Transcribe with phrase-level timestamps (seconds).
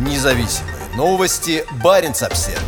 [0.00, 1.62] Независимые новости.
[1.84, 2.58] Барин обсерва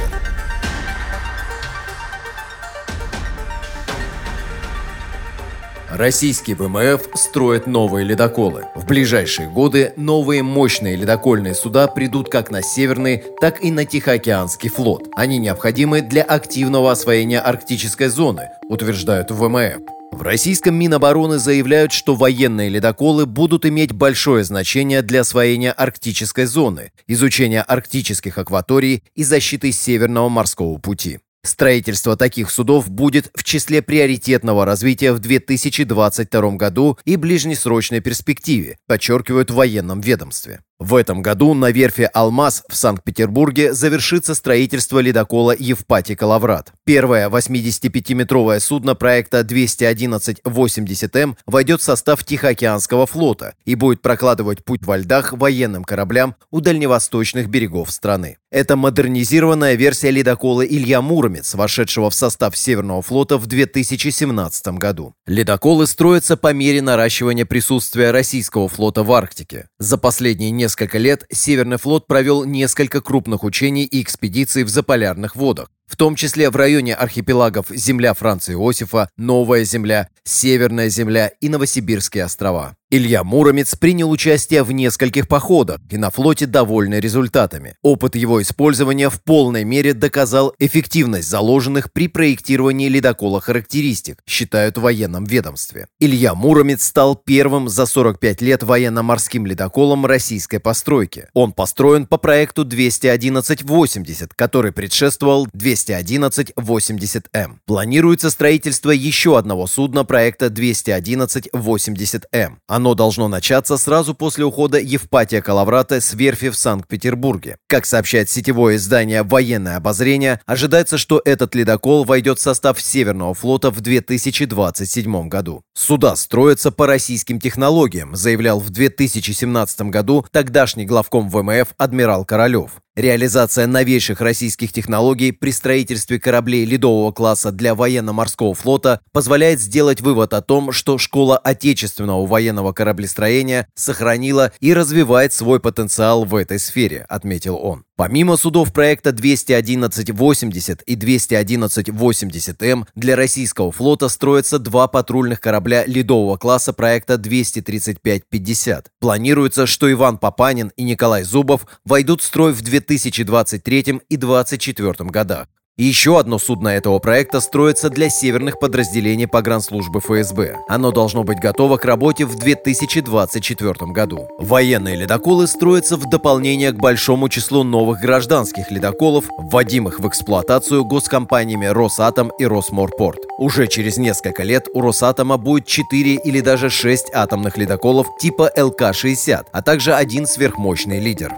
[5.88, 8.66] Российский ВМФ строит новые ледоколы.
[8.74, 14.68] В ближайшие годы новые мощные ледокольные суда придут как на Северный, так и на Тихоокеанский
[14.68, 15.08] флот.
[15.16, 20.01] Они необходимы для активного освоения арктической зоны, утверждают в ВМФ.
[20.22, 26.92] В российском Минобороны заявляют, что военные ледоколы будут иметь большое значение для освоения арктической зоны,
[27.08, 31.18] изучения арктических акваторий и защиты Северного морского пути.
[31.44, 39.50] Строительство таких судов будет в числе приоритетного развития в 2022 году и ближнесрочной перспективе, подчеркивают
[39.50, 40.60] в военном ведомстве.
[40.82, 46.72] В этом году на верфи «Алмаз» в Санкт-Петербурге завершится строительство ледокола «Евпатий-Калаврат».
[46.84, 54.96] Первое 85-метровое судно проекта 211-80М войдет в состав Тихоокеанского флота и будет прокладывать путь во
[54.96, 58.38] льдах военным кораблям у дальневосточных берегов страны.
[58.50, 65.14] Это модернизированная версия ледокола «Илья Муромец», вошедшего в состав Северного флота в 2017 году.
[65.26, 69.68] Ледоколы строятся по мере наращивания присутствия российского флота в Арктике.
[69.78, 75.36] За последние несколько несколько лет Северный флот провел несколько крупных учений и экспедиций в заполярных
[75.36, 81.50] водах в том числе в районе архипелагов Земля Франца Иосифа, Новая Земля, Северная Земля и
[81.50, 82.74] Новосибирские острова.
[82.94, 87.74] Илья Муромец принял участие в нескольких походах и на флоте довольны результатами.
[87.82, 94.82] Опыт его использования в полной мере доказал эффективность заложенных при проектировании ледокола характеристик, считают в
[94.82, 95.86] военном ведомстве.
[96.00, 101.28] Илья Муромец стал первым за 45 лет военно-морским ледоколом российской постройки.
[101.32, 107.58] Он построен по проекту 211-80, который предшествовал 200 211-80М.
[107.66, 112.56] Планируется строительство еще одного судна проекта 211-80М.
[112.66, 117.56] Оно должно начаться сразу после ухода Евпатия Калаврата с верфи в Санкт-Петербурге.
[117.68, 123.70] Как сообщает сетевое издание «Военное обозрение», ожидается, что этот ледокол войдет в состав Северного флота
[123.70, 125.62] в 2027 году.
[125.74, 132.81] Суда строятся по российским технологиям, заявлял в 2017 году тогдашний главком ВМФ адмирал Королев.
[132.94, 140.34] Реализация новейших российских технологий при строительстве кораблей ледового класса для военно-морского флота позволяет сделать вывод
[140.34, 147.06] о том, что школа отечественного военного кораблестроения сохранила и развивает свой потенциал в этой сфере,
[147.08, 147.84] отметил он.
[147.96, 156.72] Помимо судов проекта 211-80 и 211-80М для российского флота строятся два патрульных корабля ледового класса
[156.72, 158.86] проекта 235-50.
[159.00, 165.10] Планируется, что Иван Папанин и Николай Зубов войдут в строй в 2000 2023 и 2024
[165.10, 165.48] годах.
[165.78, 170.56] Еще одно судно этого проекта строится для северных подразделений погранслужбы ФСБ.
[170.68, 174.28] Оно должно быть готово к работе в 2024 году.
[174.38, 181.66] Военные ледоколы строятся в дополнение к большому числу новых гражданских ледоколов, вводимых в эксплуатацию госкомпаниями
[181.66, 183.20] «Росатом» и «Росморпорт».
[183.38, 189.46] Уже через несколько лет у «Росатома» будет 4 или даже 6 атомных ледоколов типа ЛК-60,
[189.50, 191.32] а также один сверхмощный лидер.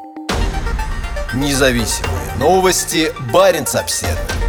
[1.34, 3.12] Независимые новости.
[3.33, 4.44] Барин обседный.